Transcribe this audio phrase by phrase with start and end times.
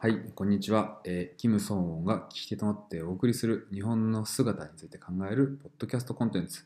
[0.00, 1.00] はい、こんにちは。
[1.04, 6.64] えーキム・ソンウォンが聞き手となってお送りする日本の姿について考えるポッドキャストコンテンツ。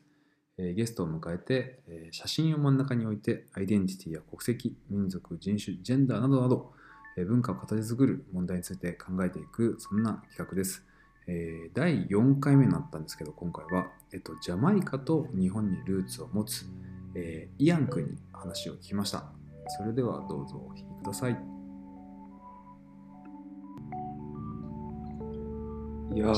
[0.59, 6.75] えーゲストを迎えて、えー写真を真ん中に置いて、アイデンティティや国籍、民族、人種、ジェンダーなどなど、
[7.17, 10.85] えー文化を形作る問題について考えていく、そんな企画です。
[11.27, 16.67] えー第4回目になったんですけど、今回は、えっと、ジャマイカと日本にルーツを持つ、
[17.15, 19.25] えーイアン君に話を聞きました。
[19.79, 21.52] それではどうぞお聞きください。
[26.15, 26.31] いやー、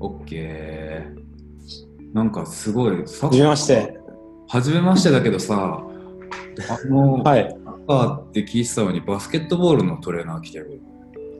[0.00, 2.14] オッケー。
[2.14, 3.96] なんかすごい、さはじめまして。
[4.48, 5.80] はじめましてだけどさ、
[6.68, 7.56] あの、 はい。
[7.64, 10.80] サッカーって聞いてたのにバスケットボールのトレーナー来てる。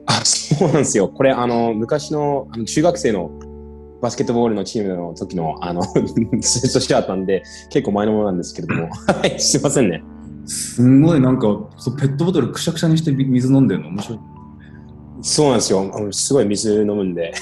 [0.05, 1.09] あ、そうなんですよ。
[1.09, 3.31] これ、あの、昔のあの中学生の
[4.01, 8.89] バスケットボールのチームの時の、あの、スーツしてあったんで、結構前のものなんですけれども。
[9.07, 10.03] はい、すいませんね。
[10.45, 14.19] すんごいなんかそうペットボトルくしゃくしゃにして水飲んでるの面白い。
[15.21, 15.91] そうなんですよ。
[15.93, 17.33] あのすごい水飲むんで。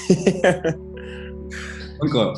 [1.98, 2.34] なんか、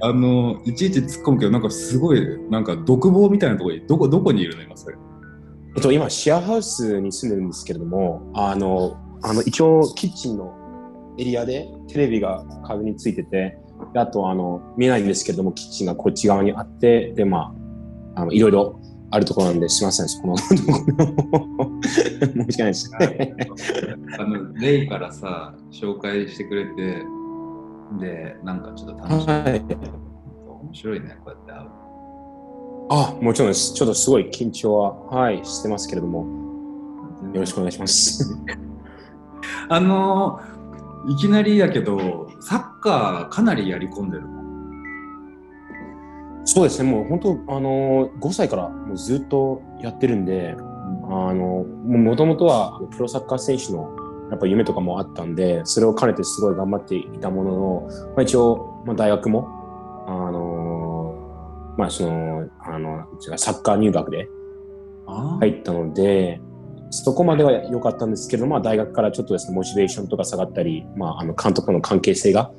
[0.00, 4.96] あの、いちいち突っ込むけど、なんかすごい、なんか独房みたいなところに、どこ、どこにいるの今それ？
[5.76, 10.54] えっと、今、シェアハウスに住んでるんですけれども、あの、あの一応、キッチンの
[11.18, 13.58] エリアでテレビが壁についてて、
[13.92, 17.54] であと、あの、見えないんですけれども、キッチンがこっち側にあって、で、ま
[18.14, 20.62] あ、あのいろいろあるところなんで、すみません、そこの申し
[22.60, 22.90] 訳ないです。
[24.18, 27.04] あの、レイからさ、紹介してくれて、
[28.00, 29.28] で、なんかちょっと楽しい。
[29.28, 29.60] はい。
[29.60, 31.68] 面白いね、こうやって会う。
[32.90, 33.72] あ、もちろんです。
[33.74, 36.26] ちょっとすごい緊張は、はい、してますけれども、
[37.32, 38.36] よろしくお願いします。
[39.68, 40.40] あの
[41.08, 44.43] いきなりだけど、サッカーかなりやり込んでるの？
[46.44, 50.54] そうですね、もう本当、あの、5歳からもうずっとやってるんで、
[51.08, 53.96] あの、もともとはプロサッカー選手の
[54.30, 59.48] やっぱ夢とかもあったんで、それを兼ねてすごい頑張っていたものの、まあ、一応、まあ、大学も、
[60.06, 64.28] あの、まあその、あの、サッカー入学で
[65.06, 66.40] あ入ったので、
[66.90, 72.52] そこまでは良かったんですけど、まあ大学からちょっとですね、モチベーションとか下がったり、まああの監督との関係性が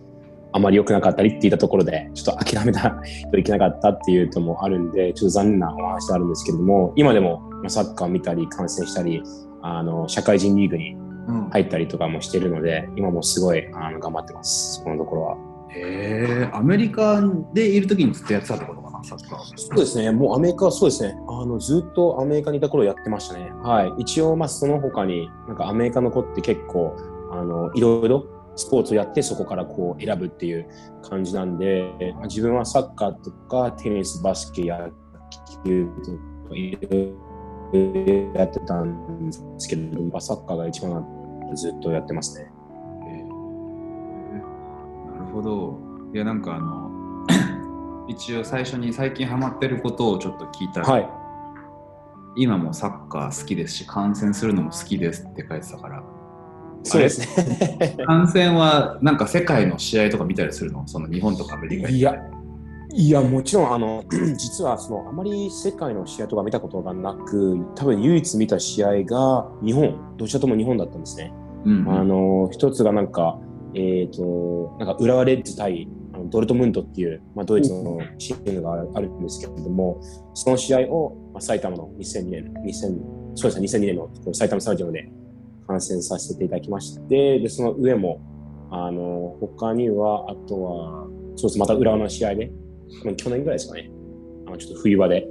[0.55, 2.95] あまり良くなかったりっていったところで、ちょっと諦めた
[3.29, 9.21] といけなかったっていうのもあるんで、ちょっと残念なお話であるんですけれども、今でもまあサッカー見たり、観戦したり、
[9.61, 10.95] あの、社会人リーグに
[11.27, 15.37] うん入ったりとかもしてるので、今もすごいあの頑張ってます、そこのところは。
[15.71, 17.21] へえアメリカ
[17.53, 19.57] でいるときにずっとやってたってことかな、サッカー。
[19.57, 23.51] そうですね、もうアメリカはそうですね、あのずっとアメリカにいた頃やってましたね。
[23.61, 23.93] はい。
[24.03, 26.95] 一応、まあその他に、なんかアメリカの子って結構、
[27.31, 28.23] あの、いろいろ
[28.55, 30.67] スポーツをやってそこからこう選ぶっていう
[31.03, 34.91] 感じなんで、まあ自分はサッカーとかテニス、バスケ、野
[35.65, 35.87] 球
[36.43, 41.05] とかいろいろやってたんですけど、まあサッカーが一番
[41.55, 42.51] ずっとやってますね。
[45.11, 45.79] なるほど。
[46.13, 46.89] いや、なんかあの、
[48.07, 51.09] 一応最初に最近ハマってることをちょっと聞いたら、はい。
[52.37, 56.03] 今もサッカー好きですし、観戦するのも好きですって書いてたから、
[56.85, 57.97] そうですね。
[58.05, 60.87] 観戦はなんか世界の試合とか見たりするの？
[60.87, 62.15] その日本とかアメリカいや、
[62.93, 64.03] いや、もちろん、あの、
[64.37, 71.33] 実は、その、あまり世界の試合とか見たことがなく、多分唯一見た試合が日本、どちらとも日本だったんですね。
[71.65, 73.39] うん、あの、一つがなんか、
[73.73, 75.89] えっ、と、なんか浦和レッズ対
[76.29, 79.99] ドルトムントっていう、まあ、ドイツのチームがあるんですけれども、
[80.33, 82.71] その試合を、まあ、埼玉の2002年、2000
[83.35, 85.09] そうですね、2002年の埼玉スタジアムで
[85.67, 88.21] 観戦させていただきまして、で、その上も、
[88.71, 92.51] あの、他には、あとは、そうです、また浦和の試合で、
[93.03, 93.89] まあ去年ぐらいですかね、
[94.47, 95.27] あのちょっと冬場で、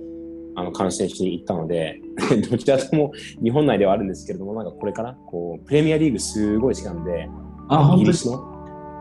[0.57, 2.01] あの、観戦しに行ったので、
[2.51, 3.13] どちらとも
[3.43, 7.29] 日本内ではあるんですけれども、なんかこれから、こう、プレミアリーグすごい好きなんで、
[7.95, 8.35] イギリスの、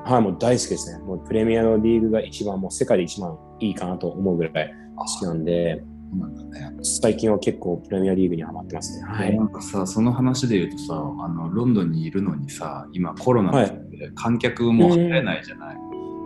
[0.06, 1.04] はい、もう大好きですね。
[1.06, 5.84] もうプレミアのリーグが一番、もう世界で一番いいかなと思うぐらい好きなんで、
[6.20, 6.76] なんだね。
[6.82, 9.06] 最近は結構プレミアリーグにハマってますね。
[9.06, 9.36] はい。
[9.36, 15.78] なんかさ、その話で言うとさ、あのロンドンにいるのにさ、今コロナで観客も入れないじゃない。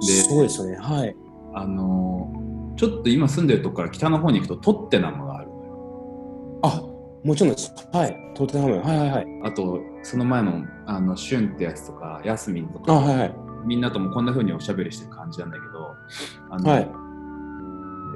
[0.02, 0.78] そうですよね。
[0.78, 1.16] はい。
[1.54, 2.32] あの
[2.78, 6.60] ちょっと今住んでるとこから北の方に行くとトッテナムがあるのよ。
[6.64, 6.82] あ、
[7.24, 7.74] もちろんです。
[7.92, 8.16] はい。
[8.36, 8.78] トーテナム。
[8.80, 9.28] はいはいはい。
[9.44, 13.36] あと、その前のあのシュンってやつとか、ヤスミンとあ、か、はいはい。
[13.66, 15.96] みんなともこんな風におしゃべりしてる感じなんだけど、
[16.52, 16.90] あのはい。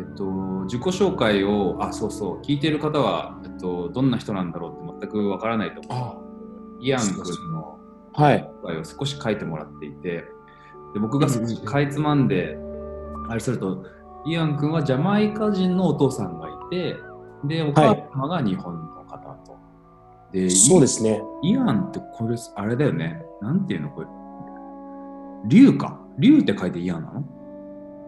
[0.02, 0.26] えっと、
[0.64, 6.04] 自己紹介を、あ、そうそう、聞いてる方は、えっと、どんな人なんだろうって全くわからないと思う。
[6.04, 6.18] あ、
[6.80, 7.18] イアン君
[7.52, 7.78] の
[8.14, 8.50] はい。
[8.64, 10.26] 紹介を少し書いてもらっていて、
[10.94, 12.58] で僕が少しかいつまんで、
[13.30, 13.86] あれすると、
[14.26, 16.98] イアン君はジャマイカ人のお父さんがいて、
[17.46, 19.56] で、お母様が日本の方と。
[20.32, 21.22] でそうですね。
[21.44, 23.24] イアンってこれ、あれだよね。
[23.42, 24.08] なんていうのこれ。
[25.48, 26.00] 竜か。
[26.18, 27.24] 竜って書いてイアンなの？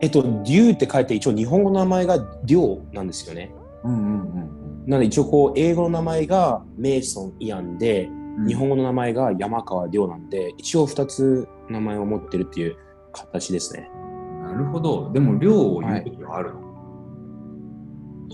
[0.03, 2.57] えっと、竜って書いて一応日本語の名前が竜
[2.91, 3.55] なんですよね。
[3.85, 8.47] うんうんうんなので一応こう英語の名前がメイソン・イアンで、うん。
[8.47, 12.75] 日本語の名前が山川亮なんで、一応二つ名前を持ってるっていう
[13.13, 13.89] 形ですね。
[14.41, 15.09] なるほど。
[15.13, 16.59] でも、竜を言う時はあるの？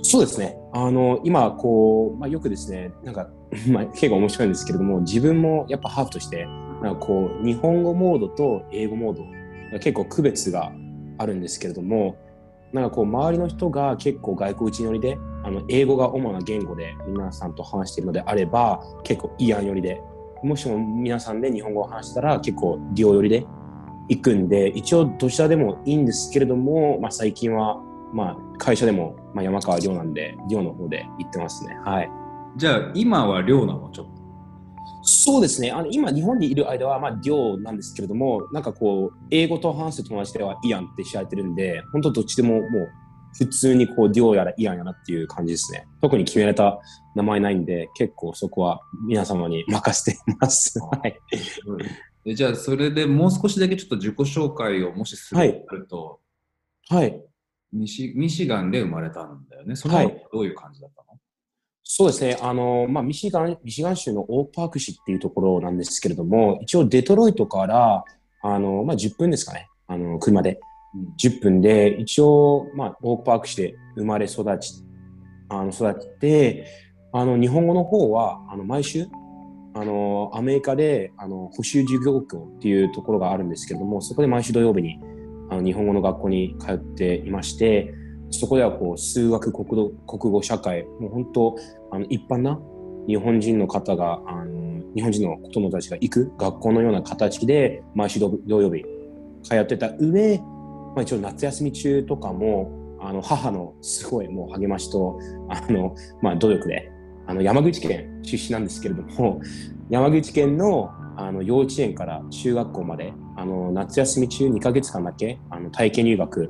[0.01, 0.57] そうですね。
[0.73, 3.29] あの、今、こう、まあ、よくですね、なんか、
[3.71, 6.47] まあ、結構面白いんですけれども、自分もやっぱハーフとして、
[6.81, 9.23] なんかこう、日本語モードと英語モード、
[9.79, 10.71] 結構区別が
[11.19, 12.15] あるんですけれども、
[12.73, 20.01] なんかこう、周りの人が結構外国人寄りで、あの、英語が主な言語で皆さんと話しているのであれば、結構イアン寄りで、
[20.43, 23.45] もしも皆さんで日本語を話したら結構リオ寄りで
[24.07, 27.81] 行くんで、一応どちらでもいいんですけれども、まあ最近は、
[28.13, 31.77] まあ会社でも、まあ、山川亮なんで、亮の方で行ってますね。
[31.83, 32.11] はい。
[32.55, 33.89] じゃあ、今は竜なの？
[33.91, 34.18] ちょっと。
[35.29, 35.69] そうですね。
[35.69, 42.65] あの今日本にいる間はまあ亮なんですけれども、なんかこう英語と話す友達ではイアンって知られてるんで、本当どっちでももう
[43.37, 45.85] 普通にこう亮やらイアンやらっていう感じですね。
[46.01, 46.79] 特に決められた
[47.15, 50.79] 名前ないんで、結構そこは皆様に任せています。
[50.81, 51.15] はい。
[52.25, 56.19] でじゃあ、それでもう少しだけちょっと自己紹介をもしするはいとなると、
[56.89, 57.21] はい。
[57.71, 59.75] ミシミシガンで生まれたんだよね。
[59.75, 60.03] そのは
[60.33, 61.08] どういう感じだったの、
[61.91, 62.37] そうですね。
[62.39, 68.03] あの、まあ、ミシガン、ミシガン州のオーパーク市っていうところなんですけれども、一応デトロイトから、
[68.43, 69.67] あの、まあ、10分ですかね。
[69.87, 70.59] あの、車で。
[71.17, 74.85] 10分で、一応、まあ、オーパーク市で生まれ育ち、
[75.49, 76.67] あの、育って、
[77.11, 79.07] あの、日本語の方は、あの、毎週、
[79.73, 84.99] あの、アメリカで、あの、補習授業校っていうところがあるんですけれども、そこで毎週土曜日に、
[85.49, 87.95] あの、日本語の学校に通っていまして、
[88.31, 91.55] そこではこう、数学、国語、国語、社会、もう本当、
[91.91, 92.59] あの、一般な
[93.07, 98.85] 日本人の方が、あの、日本人の子供たちが行く学校のような形で、毎週土曜日
[99.43, 102.71] 通ってた上、まあ、一応夏休み中とかも、
[103.01, 106.91] あの、母のすごいもう励ましと、あの、まあ、努力で、
[107.27, 109.41] あの、山口県出身なんですけれども、
[109.89, 116.49] 山口県の、あの、幼稚園から中学校まで、あの、夏休み中2ヶ月間だけ、あの、体験入学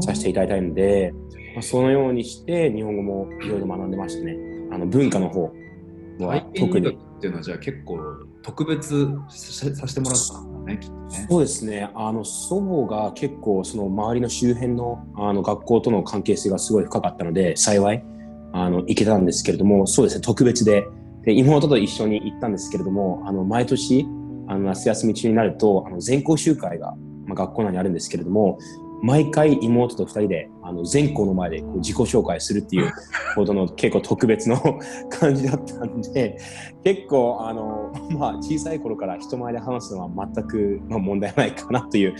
[0.00, 1.14] させていただいたので、
[1.54, 4.36] まあ、そのようにして日本語もいろいろ学んでましたね。
[4.70, 5.52] あの文化の方
[6.18, 6.88] は特に。
[6.88, 7.98] っていうのはじゃあ結構
[8.42, 11.26] 特別ささせてもらったんだね、きっとね。
[11.28, 11.90] そうですね。
[11.94, 18.04] あの祖母が結構その周りの周辺のあの学校との関係性がすごい深かったので、幸い
[18.52, 20.22] あの行けたんですけれども、そうですね。
[20.22, 20.86] 特別で
[21.24, 24.06] で妹と一緒に行ったんですけれども、あの毎年
[24.48, 26.94] あの夏休み中になるとあの全校集会が、
[27.26, 28.58] まあ、学校内にあるんですけれども、
[29.02, 32.92] 毎回妹と二人であの全校の前でこう自己紹介するっていう
[33.34, 34.56] ほどの結構特別の
[35.10, 36.38] 感じだったんで
[36.84, 42.14] 結構あの、まあ、小さい頃から人前で話すのは全く、まあ、問題ないかなという、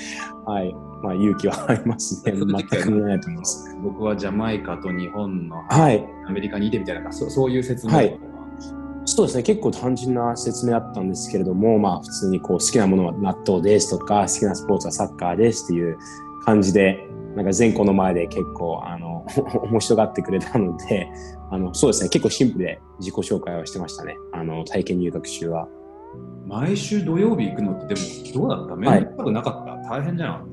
[0.44, 2.32] はいまあ、勇気はありますね。
[2.34, 3.78] 全く問題ないと思います。
[3.82, 8.19] 僕はジャマイカと日本のはいアメリカにいてみたいな、そそういう説明はい
[9.23, 9.43] そうですね。
[9.45, 15.97] 結構単純な説明だったんですけれども、まあ、普通にこう好きなものは納豆ですとか好きなスポーツはサッカーですっていう
[16.45, 19.25] 感じでなんか全校の前で結構あの
[19.71, 21.09] 面白がってくれたので
[21.51, 22.09] あのそうですね。
[22.09, 24.17] 結構シンプルで自己紹介をしてましたね。
[24.33, 25.69] あの体験入学中は。
[26.47, 28.00] 毎週土曜日行くのってでも
[28.35, 28.76] どうだった？
[28.76, 30.49] 面倒くなかった、大変じゃなかっ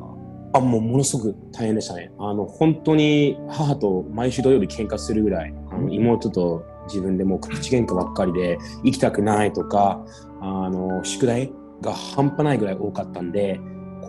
[0.54, 0.60] た？
[0.60, 2.12] あもうものすごく大変でしたね。
[2.20, 10.04] あの本当に母と毎週土曜日喧嘩するぐらいあの妹と自分でもう口喧嘩ばっかりで行きたくないとか
[10.42, 13.60] あの宿題が半端ないぐらい多かったんで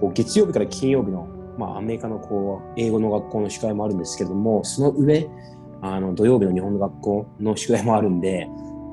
[0.00, 5.28] こう月曜日から金曜日の、まあ、アメリカのこう英語の学校の宿題もあるんですけどもその上
[5.82, 8.48] あの土曜日の日本の学校の宿題もあるんで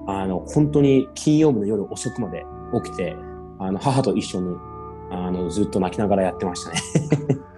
[0.08, 2.46] あの本当に金曜日の夜遅くまで
[2.84, 3.16] 起きて
[3.60, 4.56] あの母と一緒に
[5.12, 6.82] あのずっと泣きながらやってましたね。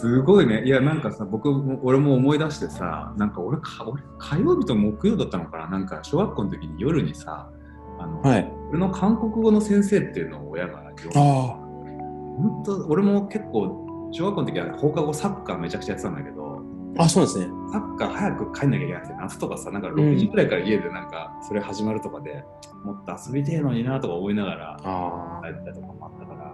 [0.00, 0.64] すごいね。
[0.64, 5.68] いや、なんかさ、僕も、俺も思い出してさ、なんか俺か、俺火曜日と木曜だったのかな？
[5.68, 7.50] なんか小学校の時に夜にさ、
[7.98, 8.52] あの、はい。
[8.70, 16.62] 俺の韓国語の先生っていうのを親が呼ん本当俺も結構、小学校の時は放課後サッカーめちゃくちゃやってたんだけど、
[16.96, 17.02] あ。
[17.04, 17.46] あ、そうですね。
[17.72, 22.44] サッカー早く帰んなきゃいけなくて、夏とかさ、なんか6時くらいから家でなんか、それ始まるとかで、
[22.84, 26.52] もっと遊びてえのになとか思いながら、あ帰ったりとかもあったから、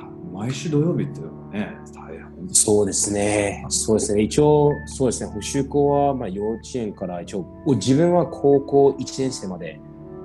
[0.00, 1.20] た毎週土曜日って
[1.52, 2.54] ね、大変。
[2.54, 3.64] そうですね。
[3.68, 4.22] そうですね。
[4.22, 5.30] 一応、そうですね。
[5.30, 9.80] 補習校は、まあ、幼稚園から一応、自分は高校1年生まで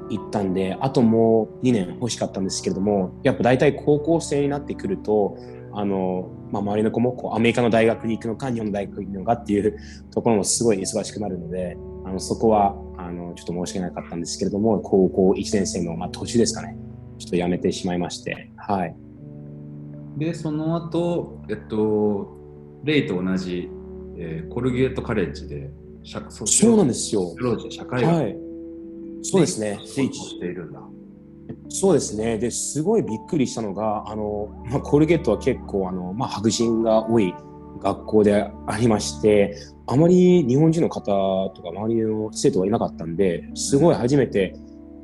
[0.10, 5.38] 行ったんで、あともう2年欲しかったんですけれども、やっぱ大体高校生になってくると、
[5.74, 9.78] あの、まあ、周りの子もこうアメリカの大学に行くのか、日本の大学に行くのかっていう
[10.12, 16.78] ところもすごい忙しくなるので、あのそこはあのちょっと申し訳なかったんですけれども、高校1年生の、まあ、途中ですかね、
[17.20, 18.96] ちょっと辞めてしまいまして、はい。
[20.18, 22.36] で、その後、えっと、
[22.84, 23.70] レイと同じ、
[24.18, 25.70] えーコルゲートカレッジで、
[26.04, 27.36] 社そそうなんですよ。
[27.70, 28.38] 社会学はい。
[29.22, 29.78] そうですね。
[29.78, 30.82] でしているんだ。
[31.70, 32.38] そうですね。
[32.38, 37.34] で、すごいびっくりしたのが、あの、まあ、コルゲットは結構、あの、まあ、白人が多い
[37.82, 39.56] 学校でありまして、
[39.86, 41.04] あまり日本人の方
[41.56, 44.56] とか周りの生徒がいなかったんで、すごい初めて、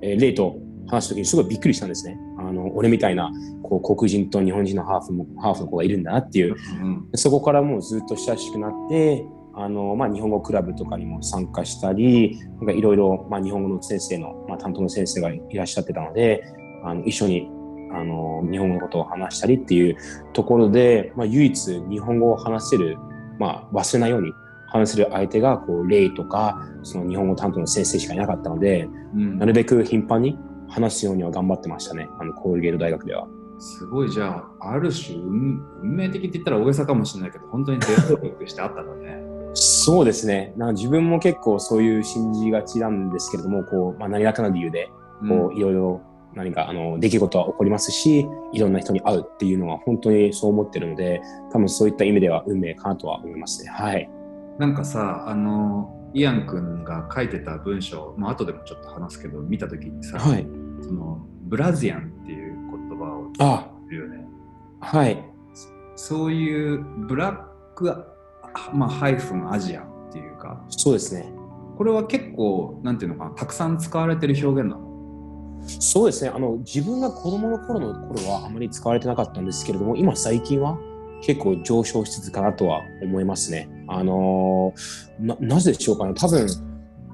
[0.01, 2.17] えーレイと話した時にすごいびっくりしたんですね。
[2.37, 7.07] あの、俺みたいな、こう、黒人と日本人のハーフも、ハーフの子がいるんだなっていう、うん。
[7.15, 9.25] そこからもうずっと親しくなって、
[9.55, 16.43] あのまあ、日本語クラブとかにも参加したり、なんかいろいろ、まあ、日本語の先生の、まあ、担当の先生がいらっしゃってたので、
[16.83, 17.49] あの一緒に
[17.93, 19.95] あの日本語のことを話したりっていう
[20.33, 22.97] ところで、まあ、唯一日本語を話せる、
[23.39, 24.31] まあ、忘れないように
[24.67, 29.37] 話せる相手が、こう、レイとか、その日本語担当の先生しかいなかったので、うん。
[29.37, 30.35] なるべく頻繁に
[30.73, 33.27] 話すようには頑張ってましたね、あの、コールゲート大学では。
[33.59, 39.23] すごいじゃあ、ある種運、運命的って言ったら大げさかもしれないけど、本当に伝統力してあったね。
[39.53, 40.53] そうですね。
[40.57, 44.89] なんか自分も結構そういう信じがちなんですけれども、こう、まあ、何らかの理由で、
[45.27, 46.01] こう、いろいろ
[46.35, 53.69] 何か、あの、出来事は起こりますし、いろんな人に会うっていうのは本当にそう思ってるので、多分そういった意味では運命かなとは思いますね。
[53.69, 54.09] はい。
[54.57, 60.62] なんかさ、あの、イアン君が書いてた文章、まあ後でもちょっと話すけど、見たときにさ、はい。
[60.83, 62.53] そのブラジアンっていう
[62.89, 64.25] 言葉をあ、言うよね。
[64.79, 65.23] はい。
[65.95, 68.05] そういうブラック、あ
[68.73, 71.31] まあ、ハイフンアジアンっていうか、そうですね。
[71.77, 75.61] これは結構、なんていうのかな、たくさん使われてる表現なの？
[75.65, 76.31] そうですね。
[76.33, 80.77] あの、自分が子供の頃の頃はあまり使われてなかったんですけれども、今最近は
[81.21, 83.69] 結構上昇しつつかなとは思いますね。
[83.87, 86.13] あのーな、なぜでしょうかね。
[86.15, 86.47] 多分、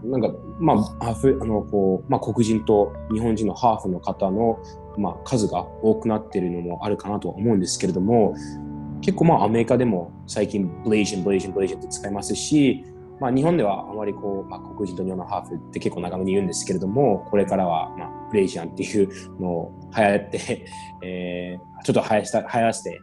[0.03, 4.59] なんか、まあ、アフあの、こう、まあ、黒人と日本人のハーフの方の、
[4.97, 8.35] まあ、数が多くなっているのもあるかなとは思うんですけれども、
[9.01, 12.83] 結構まあ、アメリカでも最近、ブレイジン、ブレイジン、ブレイジンって使いますし、
[13.19, 20.65] まあ、日本ではあまりこう、まあ、黒人と日本のハーフって結構長めに言うんですけれども、これからは、まあ、ブレイジャンっていうのを流行って、
[21.03, 23.01] えー、ちょっと流行した流行らせて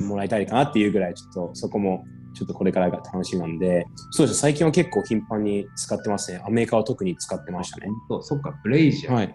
[0.00, 6.42] もらいたいかなっていうぐらい、ちょっとそこも、ちょっとこれからが楽しみなんで、そうですね、最近は結構頻繁に使ってますね。
[6.46, 7.88] アメリカは特に使ってましたね。
[8.08, 9.14] そうそっか、ブレイジアン。
[9.14, 9.34] はい。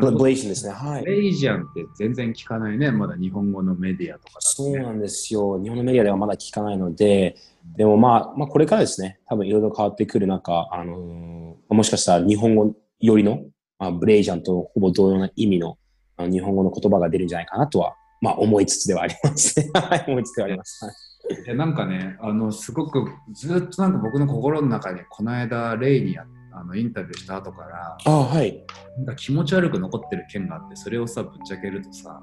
[0.00, 0.72] ブレイジャンですね。
[0.72, 1.10] はいブ。
[1.10, 5.60] レイジアンって全然聞かないね、まだ日本語のメディアとかねそうなんですよ。
[5.62, 7.36] 日本のメディアではまだ聞かないので、
[7.76, 11.42] でもまあ、まあ、これからですね、多分いろいろ変わってくる中、あのー
[11.74, 13.40] もしかしたら日本語よりの、
[13.78, 15.78] まあ、ブレイジャンとほぼ同様な意味の
[16.16, 19.70] あの日本語の言葉が出るんじゃないかなとは、まあ、思いつつではありますね。
[19.74, 20.84] はい、思いつつではあります。
[20.84, 20.94] はい
[21.30, 28.64] いやなんかね、あのすごくずっとなんか僕の心の中にこの間、レイにやあのインタビューした後から、ああ、はい。
[28.98, 32.22] なんか気持ち悪く残ってる件があって、それをさ、ぶっちゃけるとさ、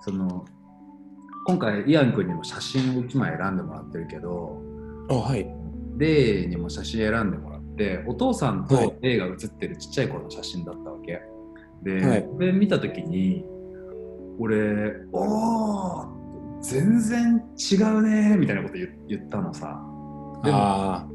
[0.00, 0.44] その
[1.46, 4.60] 今回、イアン君にも写真を1枚選んでもらってるけど、
[5.08, 5.46] あはい。
[5.96, 11.20] レイにも写真選んでもらって、お父さんとはいレイが写ってるちっちゃい頃の写真だったわけ。
[11.82, 13.44] で、はいこれ見たときに、
[14.38, 16.19] 俺、おー
[16.70, 19.66] 全然違うねみたいなこと言言ったのさ。
[20.44, 21.06] でもあ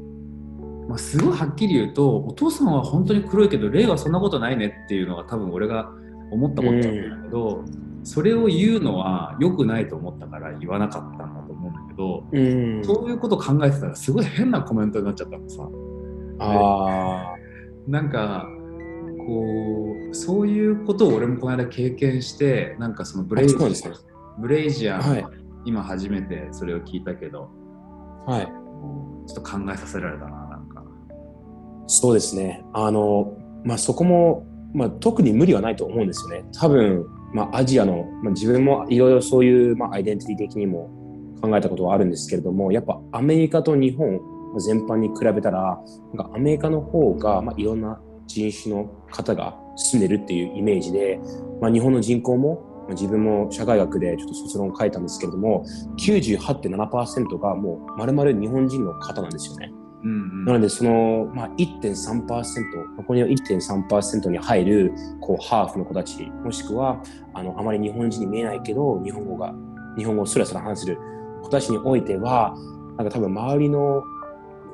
[0.88, 5.90] まあ、すごいはっきり言うとお父さんは本当に黒いけどレイはそんなことないねっていうのが多分俺が
[6.30, 6.88] 思ったことなんだ
[7.22, 7.64] けど、
[8.04, 12.40] それを言うのは良くないと思ったから言わなかったんだと思うんだけど、あ、う
[12.80, 12.84] ん。
[12.84, 15.68] そういうこと考えてたらすごい変なコメントになっちゃったのさ。
[16.38, 17.34] あ
[17.88, 18.46] なんか
[19.26, 23.94] こうそういうことを俺もこの間経験してなんかそのブレイジあそうなんですね
[24.38, 27.50] ブレイジアン、はい今初めてそれを聞いたけど
[28.26, 28.46] あ、はい。
[28.46, 30.82] ちょっと考えさせられたななんか。
[31.86, 32.64] そうですね。
[32.72, 36.44] あの、まあ、そこも、まあ、特に無理はないと思うんですよね。
[36.58, 40.90] 多分、まあ、アジアの、まあ、自分もいろいろそういう、まあ、アイデンティティ的にも
[41.40, 44.20] 考えたことはあるんですけれども、やっぱアメリカと日本
[44.58, 45.78] 全般に比べたら、
[46.14, 51.20] なんかアメリカの方が、まあ、いろんな人種の方が住んでるっていうイメージで、
[51.60, 55.64] まあ、日本の人口も、まあ、自分も社会学でちょっと卒論を書いたんですけれども、
[55.98, 59.72] 98.7%がもう丸々日本人の方なんですよね。
[60.04, 62.24] うんうんなので、その、まあ、1.3%、
[62.96, 67.02] 残りの1.3%に入る、こう、ハーフの子たち、もしくは、
[67.34, 69.52] あの、あまり日本人に見えないけど、日本語が、
[69.96, 70.98] 日本語をスラスラ話せる
[71.42, 72.54] 子たちにおいては、
[72.96, 74.04] なんか多分周りの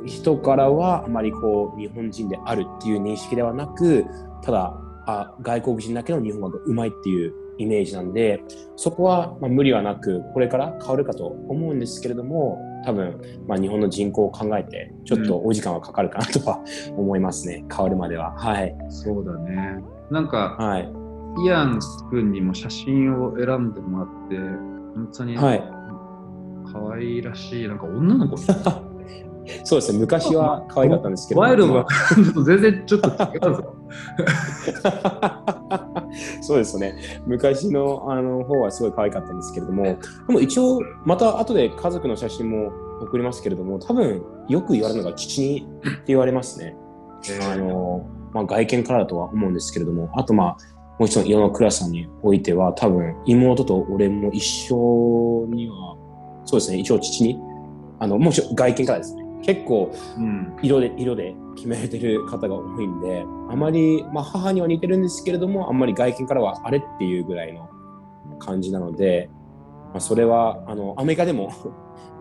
[0.04, 4.04] 人からは、あまりこう、日本人であるっていう認識ではなく、
[4.42, 4.76] ただ、
[5.07, 8.42] あ外国人だけど日本語が上手いっていうイメージなんで、
[8.76, 16.61] そこはまあ無理はなく、これから変わるかと思うんですけれども、多分、まあ、日本の人口を考えて、ちょっとお時間はかかるかなとは
[16.97, 18.35] 思いますね、変わるまでは。
[18.37, 18.76] はい。
[18.88, 19.83] そうだね。
[20.11, 20.92] なんか、はい。
[21.47, 21.78] イアン
[22.11, 24.37] 君にも写真を選んでもらって、
[24.95, 25.62] 本当にはい。
[26.73, 28.37] 可愛らしい、なんか女の子
[29.64, 31.40] そうですね、昔は可愛かったんですけど。
[31.40, 33.75] ワイルドはちょっと全然ちょっと違うぞ。
[36.52, 37.23] そうですね。
[37.26, 46.76] 昔のあの方はすごい可愛かったんですけれども、でも一応、また後で家族の写真も送りますけれども、多分よく言われるのが父にって言われますね。
[47.50, 50.56] あのまあ、外見からだとは思うんですけれども、あとまあ、
[50.99, 55.97] もちろん色のクラスさんにおいては、多分妹と俺も一緒には、
[56.44, 57.38] そうですね、一応父に、
[57.99, 59.21] あの、もちろん外見からですね。
[59.42, 60.56] 結構うん。
[60.62, 67.68] 色で、色で決められてる方が多いんで、あまり、まあ母には似てるんですけれども、あんまり外見からはあれっていうぐらいの
[68.38, 69.28] 感じなので、
[69.92, 71.52] まあ、それは、あの、アメリカでも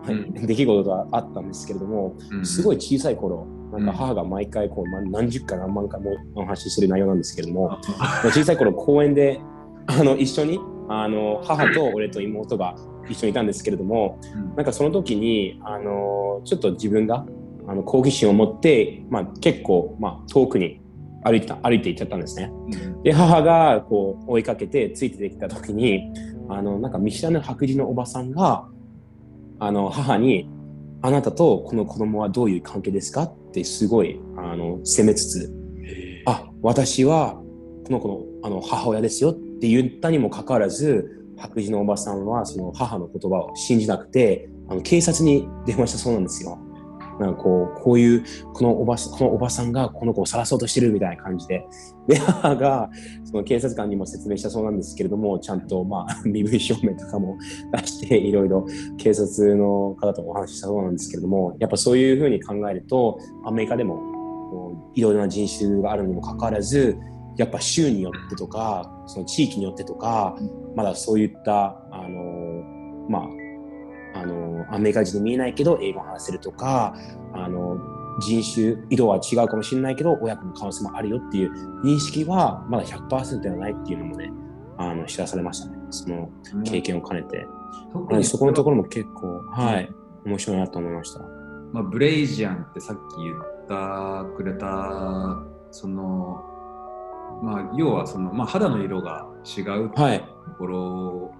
[0.34, 2.46] 出来事があったんですけれども、うん。
[2.46, 3.96] すごい小さい頃、なんかうん。
[3.96, 9.40] 母が毎回こう、ま何十回何万回もお話ししてる内容なんですけれども、 あ小さい頃公園で
[9.86, 12.74] あの一緒にあの母と俺と妹が
[13.12, 17.24] 一緒にいたんですけれどもうんなんかその時にあのちょっと自分が
[17.66, 20.80] あの好奇心を持って、まあ、結構、まあ、遠くに
[21.24, 22.52] 歩いてた歩いて行っちゃったんですね。
[23.04, 26.12] で母がこう追いかけてついてきた時に
[26.48, 28.68] あのなんか見知らぬ白人のおばさんが
[29.60, 30.48] あの母に
[31.02, 35.54] 「あなたとこの子供はどういう関係ですか?」ってすごいあの責めつつ
[36.26, 37.40] 「あ私は
[37.86, 46.58] この子のあの母親ですよ」って言ったにもかかわらず白人のおばさんはその母の言葉を信じなくてあの警察に電話したそうなんですよ。
[47.20, 48.24] なんかこうこういう
[48.54, 51.66] このおばこのおばさんがこの子を晒そうとしてるみたいな感じで
[52.08, 52.90] で母が
[53.24, 57.36] その警察官にも説明したそうなんですけれどもちゃんとまあ 身分証明とかも
[57.72, 64.00] 出していろいろ警察の方とお話ししたそうなんですけれどもやっぱそういうふうに考えるとアメリカでも
[64.94, 66.98] いろいろな人種があるにもかかわらず
[67.36, 70.36] やっぱ州によってとかその地域によってとか
[70.74, 72.62] まだそういったあの
[73.08, 76.94] まああのアメリカ人に見えないけど英語を話せるとか
[77.32, 77.78] あの
[78.20, 84.30] 人種色は違うかもしれないけど親子の可能性もあるよっていう認識はまだ100%ではないっていうのもね
[84.76, 85.78] あの知らされましたね。
[85.90, 86.30] その
[86.64, 87.46] 経験を兼ねて、
[87.92, 89.92] 特にそこのところも結構はい
[90.24, 91.20] 面白いなと思いました。
[91.72, 93.36] まあ、ブレイジアンってさっき言っ
[93.68, 96.42] たくれたその
[97.42, 100.24] まあ要はその、まあ、肌の色が違うとはい。
[100.58, 101.34] ころ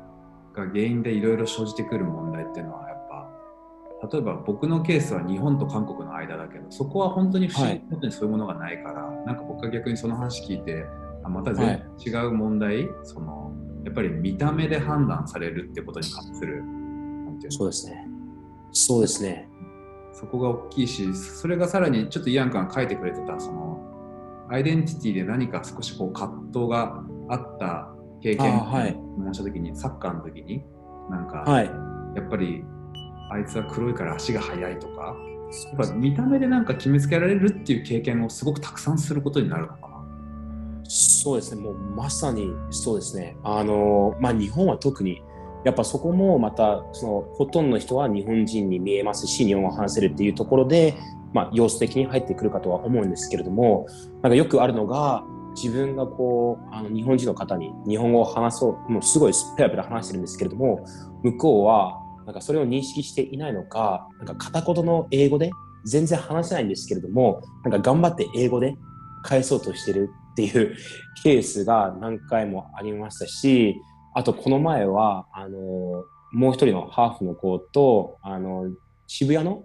[0.54, 10.86] が原因でいろいろ生じてくる問題っていうのはやっぱ例えば僕のケースは日本と韓国の間だけどそこは本当に不思議なことにそういうものがないから、なんか僕は逆にその話聞いて
[11.24, 13.52] あまた全然違う問題、その
[13.84, 17.58] やっぱり見た目で判断されるってことに関するなんていうの？
[17.58, 18.08] そうですね。
[18.72, 19.48] そうですね。
[20.12, 23.71] そこが大きいし、それがさらにちょっとイアン君が書いてくれてた、その、
[24.52, 27.88] アイデンティティで何か少しこう葛藤があった
[28.22, 30.62] 経験をしたときに、サッカーの時に、
[31.10, 31.70] なんか、はい
[32.14, 32.62] やっぱり、
[33.30, 35.16] あいつは黒いから足が速いとか、
[35.78, 39.88] やっぱ見た目でなんか決めつけられるっていう経験をすごくたくさんすることになるのかな。
[40.84, 43.38] そうですね、もうまさにそうですね。
[43.42, 45.22] あの、まあ日本は特に、
[45.64, 50.94] やっぱそこもまた、そのほとんどの人は日本人に見えますし、日本語を話せるっていうところで、
[51.32, 53.86] まあ様子的に入ってくるかとは思うんですけれども、
[54.22, 60.84] なんかよくあるのが、自分がこう、あの日本人の方に日本語を話そう、もうすごいペラペラ話してるんですけれども、
[61.22, 65.50] 向こうは、なんかそれを認識していないのか、なんか片言の英語で
[65.84, 68.76] 全然話せないんですけれども、なんか頑張って英語で
[69.22, 70.74] 返そうとしてるっていう
[71.22, 73.80] ケースが何回もありましたし、
[74.14, 75.58] あとこの前は、あの、
[76.32, 78.70] もう一人のハーフの子と、あの、
[79.06, 79.64] 渋谷の、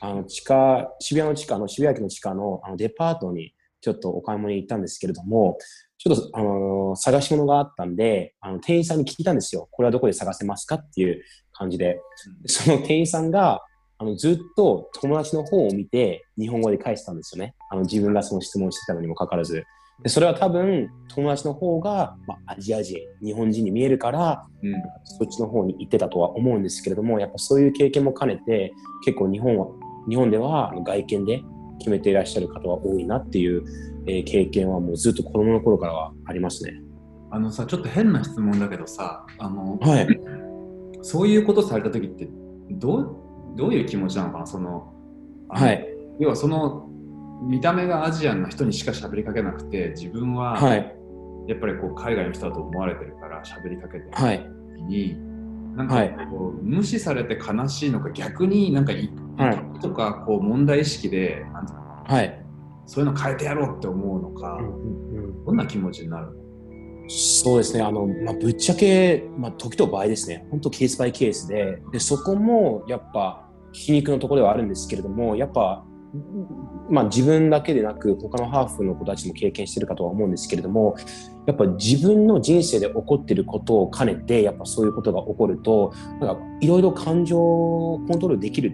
[0.00, 5.58] あの、地下、渋谷の地下の、渋谷駅の地下のあのデパートにちょっとお買い物に行ったんですけれども、
[5.98, 9.68] ちょっと、あの、探し物があったんで、あの、店員さんに聞いたんですよ。
[9.72, 11.22] これはどこで探せますかっていう
[11.52, 12.00] 感じで。
[12.46, 13.62] その店員さんが、
[13.98, 17.56] あの、ずっと友達の方を見て、日本語で返してたんですよね。
[17.70, 19.64] あの、自分がその質問してたのにもかかわらず。
[20.02, 24.72] でそれは多分、友達の方が、まあ、アジア人、日本人に見えるから、うん。
[25.04, 28.72] そっちの方に行ってたとは思うんですけれども、やっぱそういう経験も兼ねて、
[29.04, 29.66] 結構日本は、
[30.08, 31.42] 日本では外見で
[31.78, 33.64] 決めていらっしゃる方は多いなっていう、
[34.06, 36.80] えー経験はもうずっと子供の頃からはありますね。
[37.30, 40.20] あのさ、ちょっと変な質問だけどさ、あの、はい。
[41.02, 42.28] そういうことされた時って、
[42.70, 43.16] どう、
[43.56, 44.46] どういう気持ちなのかな？
[44.46, 44.94] その
[45.48, 45.86] はい。
[46.18, 46.87] 要はその
[47.42, 50.94] 見た目がアジアンな人にしか喋りかけなくて自分ははい。
[51.46, 54.46] やっぱりこう海外の人だと思われてるから喋りかけてるはい。
[54.76, 55.16] 時に、
[55.76, 59.80] なんかこう、無視されて悲しいのか逆になんかい、はい。
[59.80, 61.76] とかこう問題意識でなんてい
[62.14, 62.44] はい。
[62.86, 64.58] そういうの変えてやろうって思うのか、
[65.46, 66.32] どんな気持ちになるの？
[67.10, 75.84] そうですね、あのまあ、ぶっちゃけ、まあ、時と場合ですね、本当ケースバイケースで、でそこもやっぱ皮肉のところではあるんですけれども、やっぱ、
[76.88, 80.96] まあ、自分だけでなく、他のハーフの子たちも経験してるかとは思うんですけれども、
[81.46, 85.92] やっぱ自分の人生で起こっていることを兼ねて、やっぱそういうことが起こると、
[86.60, 88.72] いろいろ感情をコントロールできる、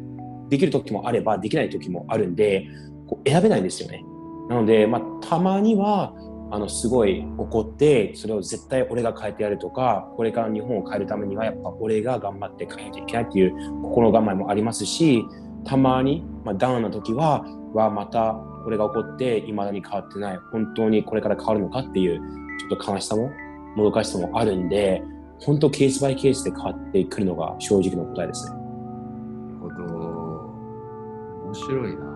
[0.49, 2.69] できる時もあれば、できない時もあるんで、
[3.09, 4.05] こう選べないんですよね。
[4.49, 6.15] なので、まあ、たまには、
[6.51, 15.25] あのすごい怒ってそれを絶対俺が変えてやるとかこれから日本を変えるためにはやっぱ俺が頑張って変えないといけないっていう心構えもありますし
[15.65, 20.39] たまに、まあ、ダウンの時ははまたこれが起こっていまだに変わってない。
[20.53, 22.21] 本当にこれから変わるのかっていう
[22.69, 23.31] ちょっと悲しさも
[23.77, 25.03] もどかしさもあるんで
[25.41, 28.57] 本当ケースバイケースで変わってくるのが正直の答えですね。
[28.57, 28.63] な
[29.53, 29.85] るほど。
[31.47, 32.14] 面白いな。